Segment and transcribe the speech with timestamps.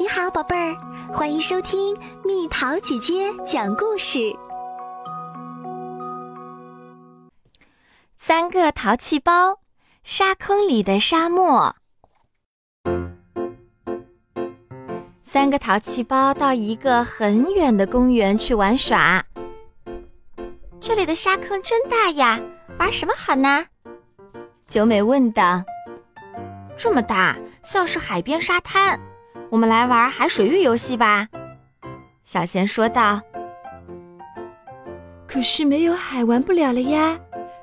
[0.00, 0.76] 你好，宝贝儿，
[1.12, 4.32] 欢迎收听蜜桃姐姐讲故事。
[8.16, 9.58] 三个淘气包，
[10.04, 11.74] 沙坑里的沙漠。
[15.24, 19.24] 三个淘气包到一个很远的公园去玩耍。
[20.78, 22.38] 这里的沙坑真大呀，
[22.78, 23.66] 玩什么好呢？
[24.68, 25.64] 九美问道。
[26.76, 28.96] 这么大，像是海边沙滩。
[29.50, 31.26] 我们来玩海水浴游戏吧，
[32.22, 33.20] 小贤说道。
[35.26, 37.18] 可是没有海玩不了了呀。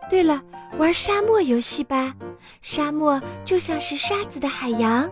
[0.09, 0.41] 对了，
[0.77, 2.13] 玩沙漠游戏吧，
[2.61, 5.09] 沙漠就像是沙子的海洋。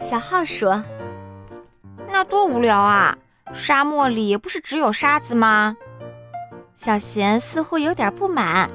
[0.00, 0.82] 小浩说。
[2.08, 3.16] 那多无聊啊！
[3.52, 5.76] 沙漠里不是只有沙子吗？
[6.74, 8.70] 小贤似乎有点不满。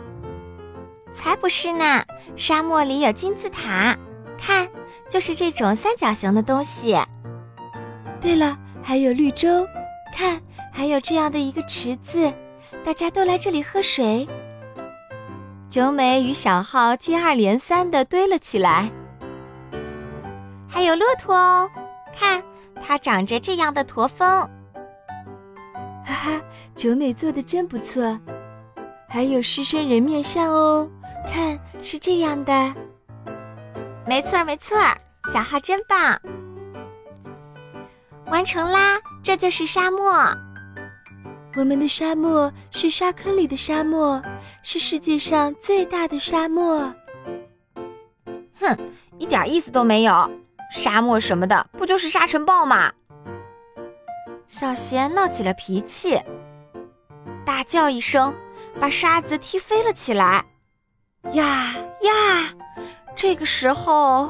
[1.14, 2.04] 才不是呢，
[2.36, 3.96] 沙漠里有金字塔，
[4.38, 4.68] 看。
[5.10, 6.96] 就是这种三角形的东西。
[8.22, 9.66] 对了，还有绿洲，
[10.16, 10.40] 看，
[10.72, 12.32] 还有这样的一个池子，
[12.84, 14.28] 大家都来这里喝水。
[15.70, 18.90] 九美与小浩接二连三的堆了起来。
[20.68, 21.70] 还有骆驼哦，
[22.16, 22.44] 看，
[22.82, 24.28] 它长着这样的驼峰。
[26.06, 26.42] 哈哈，
[26.76, 28.20] 九美做的真不错。
[29.08, 30.90] 还有狮身人面像哦，
[31.32, 32.74] 看，是这样的。
[34.10, 34.76] 没错，没错，
[35.32, 36.20] 小浩真棒！
[38.32, 40.12] 完成啦，这就是沙漠。
[41.56, 44.20] 我们的沙漠是沙坑里的沙漠，
[44.64, 46.92] 是世界上最大的沙漠。
[48.60, 48.76] 哼，
[49.20, 50.32] 一点意思都没有！
[50.72, 52.92] 沙漠什么的，不就是沙尘暴吗？
[54.48, 56.20] 小贤闹起了脾气，
[57.46, 58.34] 大叫一声，
[58.80, 60.44] 把沙子踢飞了起来。
[61.34, 62.56] 呀呀！
[63.22, 64.30] 这个时候，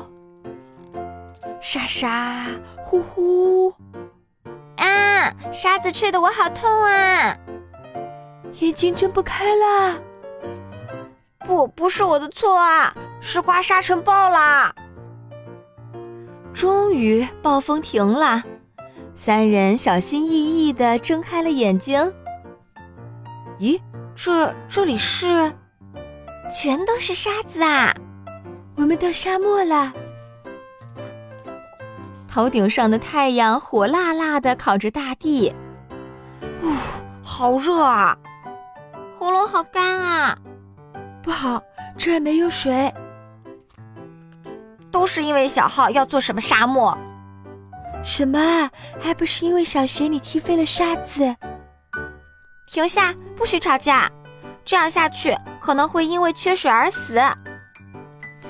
[1.62, 2.48] 沙沙
[2.84, 3.72] 呼呼，
[4.78, 5.32] 啊！
[5.54, 7.38] 沙子吹得我好痛啊，
[8.60, 10.02] 眼睛睁不开了。
[11.46, 12.92] 不，不是我的错啊，
[13.22, 14.74] 是刮沙尘暴啦。
[16.52, 18.44] 终于，暴风停了，
[19.14, 22.12] 三人小心翼翼地睁开了眼睛。
[23.60, 23.80] 咦，
[24.16, 25.54] 这这里是？
[26.52, 27.94] 全都是沙子啊！
[28.80, 29.92] 我们到沙漠了，
[32.30, 35.54] 头顶上的太阳火辣辣的烤着大地，
[36.64, 36.72] 呜，
[37.22, 38.18] 好热啊！
[39.20, 40.38] 喉咙好干啊！
[41.22, 41.62] 不好，
[41.98, 42.94] 这儿没有水。
[44.90, 46.98] 都是因为小浩要做什么沙漠？
[48.02, 48.72] 什么？
[48.98, 51.36] 还不是因为小贤你踢飞了沙子？
[52.66, 54.10] 停下，不许吵架，
[54.64, 57.20] 这样下去可能会因为缺水而死。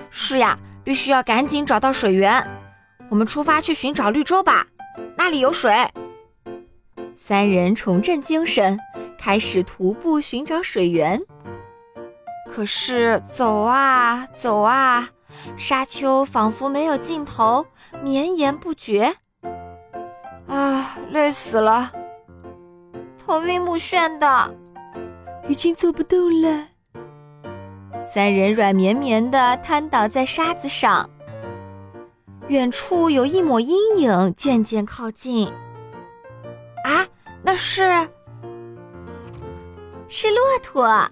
[0.09, 2.45] 是呀，必须要赶紧找到水源。
[3.09, 4.65] 我们出发去寻找绿洲吧，
[5.17, 5.73] 那里有水。
[7.15, 8.79] 三人重振精神，
[9.17, 11.19] 开始徒步寻找水源。
[12.51, 15.09] 可是走啊走啊，
[15.57, 17.65] 沙丘仿佛没有尽头，
[18.01, 19.13] 绵延不绝。
[20.47, 21.91] 啊，累死了，
[23.23, 24.55] 头晕目眩的，
[25.47, 26.67] 已经走不动了。
[28.11, 31.07] 三人软绵绵的瘫倒在沙子上，
[32.47, 35.47] 远处有一抹阴影渐渐靠近。
[36.83, 37.05] 啊，
[37.43, 37.83] 那是
[40.07, 41.07] 是骆驼。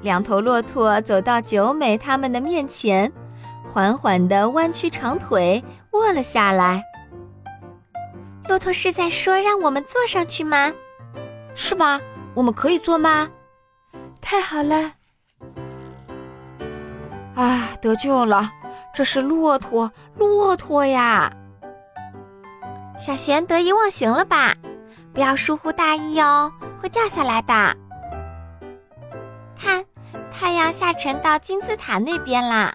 [0.00, 3.12] 两头骆驼走到九美他们的面前，
[3.64, 5.62] 缓缓地弯曲长腿，
[5.92, 6.82] 卧了下来。
[8.48, 10.72] 骆驼是在说让我们坐上去吗？
[11.54, 12.00] 是吗？
[12.34, 13.28] 我们可以坐吗？
[14.20, 14.92] 太好了！
[17.38, 18.50] 啊，得救了！
[18.92, 21.32] 这是骆驼，骆驼呀！
[22.98, 24.56] 小贤得意忘形了吧？
[25.14, 27.76] 不要疏忽大意哦，会掉下来的。
[29.56, 29.84] 看，
[30.32, 32.74] 太阳下沉到金字塔那边啦。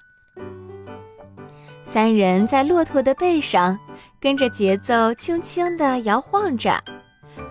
[1.84, 3.78] 三人在骆驼的背上，
[4.22, 6.82] 跟着节奏轻轻地摇晃着，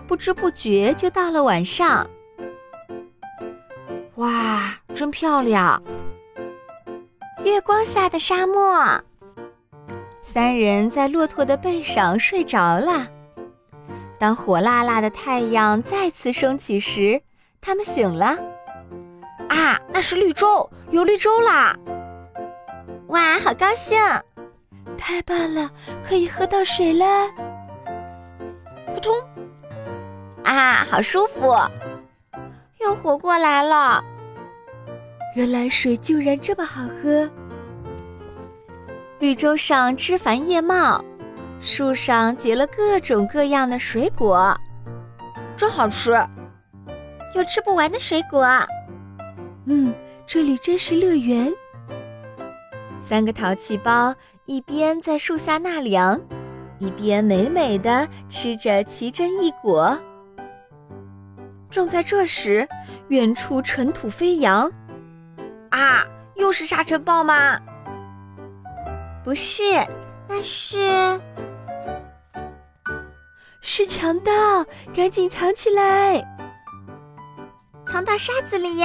[0.07, 2.09] 不知不觉就到了晚上。
[4.15, 5.79] 哇，真漂亮！
[7.43, 9.01] 月光下的沙漠，
[10.21, 13.05] 三人在骆驼的背上睡着了。
[14.17, 17.21] 当火辣辣的太阳再次升起时，
[17.59, 18.37] 他们醒了。
[19.49, 21.75] 啊，那是绿洲，有绿洲啦！
[23.07, 23.99] 哇，好高兴！
[24.97, 25.69] 太棒了，
[26.07, 27.05] 可以喝到水了。
[28.87, 29.13] 扑通！
[30.45, 31.53] 啊，好舒服，
[32.79, 34.01] 又活过来了。
[35.35, 37.27] 原来水竟然这么好喝！
[39.19, 41.03] 绿洲上枝繁叶茂，
[41.59, 44.55] 树上结了各种各样的水果，
[45.55, 46.11] 真好吃，
[47.33, 48.45] 有吃不完的水果。
[49.65, 49.93] 嗯，
[50.27, 51.51] 这里真是乐园。
[53.01, 54.13] 三个淘气包
[54.45, 56.21] 一边在树下纳凉，
[56.77, 59.97] 一边美美的吃着奇珍异果。
[61.71, 62.67] 正在这时，
[63.07, 64.71] 远处尘土飞扬，
[65.73, 66.05] 啊，
[66.35, 67.59] 又是沙尘暴吗？
[69.23, 69.63] 不是，
[70.27, 71.19] 那是
[73.59, 74.31] 是强盗，
[74.93, 76.23] 赶紧藏起来，
[77.87, 78.83] 藏到沙子里。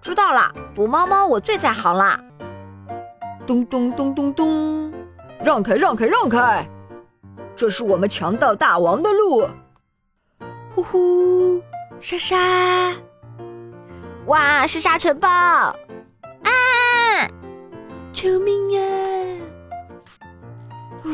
[0.00, 2.20] 知道了，躲猫猫我最在行啦。
[3.44, 4.94] 咚咚咚咚咚，
[5.44, 6.64] 让开让开让开，
[7.56, 9.48] 这是我们强盗大王的路。
[10.72, 11.60] 呼呼，
[12.00, 12.92] 沙沙！
[14.26, 15.28] 哇，是沙尘暴！
[15.28, 15.76] 啊！
[18.12, 18.82] 救命啊！
[21.04, 21.10] 呜，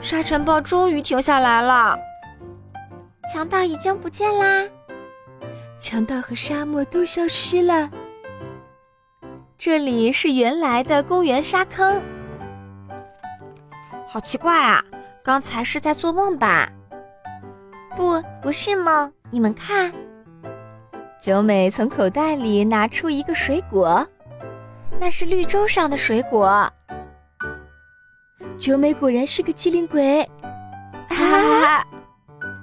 [0.00, 1.98] 沙尘暴终于停下来了。
[3.32, 4.68] 强盗已经不见啦！
[5.78, 7.90] 强盗和沙漠都消失了。
[9.58, 12.02] 这里是原来的公园沙坑。
[14.06, 14.82] 好奇怪啊！
[15.22, 16.70] 刚才是在做梦吧？
[17.96, 19.12] 不，不是梦。
[19.30, 19.92] 你们看，
[21.24, 24.06] 九美从口袋里拿出一个水果，
[25.00, 26.70] 那是绿洲上的水果。
[28.58, 30.22] 九美果然是个机灵鬼，
[31.08, 31.86] 哈哈哈！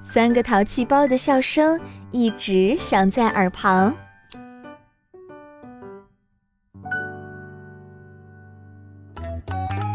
[0.04, 1.82] 三个淘气包的笑声
[2.12, 3.92] 一直响在耳旁。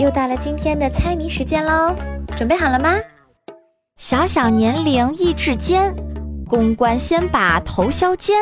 [0.01, 1.95] 又到了今天的猜谜时间喽，
[2.37, 2.97] 准备好了吗？
[3.97, 5.95] 小小年龄意志坚，
[6.49, 8.37] 公关先把头削尖，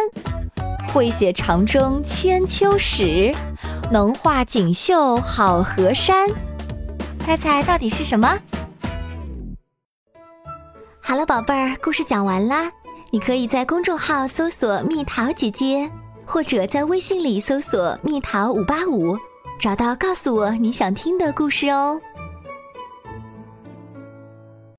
[0.93, 3.35] 会写长征千秋史，
[3.91, 6.29] 能画锦绣好河山。
[7.21, 8.39] 猜猜到底是什么？
[11.01, 12.71] 好了，宝贝儿，故事讲完啦。
[13.11, 15.91] 你可以在公众号搜索“蜜桃姐姐”，
[16.27, 19.17] 或者在微信里搜索“蜜桃五八五”，
[19.59, 21.99] 找到告诉我你想听的故事哦。